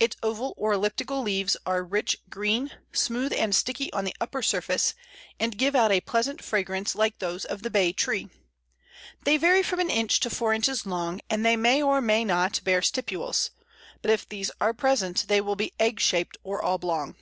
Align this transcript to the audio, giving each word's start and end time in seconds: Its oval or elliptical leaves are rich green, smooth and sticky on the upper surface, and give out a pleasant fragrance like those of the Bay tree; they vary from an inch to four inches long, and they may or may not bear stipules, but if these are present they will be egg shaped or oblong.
Its 0.00 0.16
oval 0.22 0.54
or 0.56 0.72
elliptical 0.72 1.20
leaves 1.20 1.54
are 1.66 1.84
rich 1.84 2.16
green, 2.30 2.70
smooth 2.90 3.34
and 3.34 3.54
sticky 3.54 3.92
on 3.92 4.06
the 4.06 4.16
upper 4.18 4.40
surface, 4.40 4.94
and 5.38 5.58
give 5.58 5.76
out 5.76 5.92
a 5.92 6.00
pleasant 6.00 6.42
fragrance 6.42 6.94
like 6.94 7.18
those 7.18 7.44
of 7.44 7.62
the 7.62 7.68
Bay 7.68 7.92
tree; 7.92 8.30
they 9.24 9.36
vary 9.36 9.62
from 9.62 9.78
an 9.78 9.90
inch 9.90 10.20
to 10.20 10.30
four 10.30 10.54
inches 10.54 10.86
long, 10.86 11.20
and 11.28 11.44
they 11.44 11.54
may 11.54 11.82
or 11.82 12.00
may 12.00 12.24
not 12.24 12.64
bear 12.64 12.80
stipules, 12.80 13.50
but 14.00 14.10
if 14.10 14.26
these 14.26 14.50
are 14.58 14.72
present 14.72 15.26
they 15.28 15.38
will 15.42 15.54
be 15.54 15.74
egg 15.78 16.00
shaped 16.00 16.38
or 16.42 16.64
oblong. 16.64 17.14